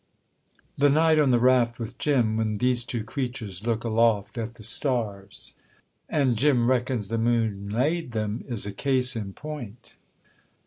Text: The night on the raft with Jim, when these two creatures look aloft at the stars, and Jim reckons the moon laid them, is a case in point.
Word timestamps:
The 0.79 0.89
night 0.89 1.19
on 1.19 1.29
the 1.29 1.37
raft 1.37 1.77
with 1.77 1.99
Jim, 1.99 2.35
when 2.35 2.57
these 2.57 2.83
two 2.83 3.03
creatures 3.03 3.67
look 3.67 3.83
aloft 3.83 4.35
at 4.35 4.55
the 4.55 4.63
stars, 4.63 5.53
and 6.09 6.35
Jim 6.35 6.67
reckons 6.71 7.09
the 7.09 7.19
moon 7.19 7.69
laid 7.69 8.11
them, 8.11 8.43
is 8.47 8.65
a 8.65 8.71
case 8.71 9.15
in 9.15 9.33
point. 9.33 9.93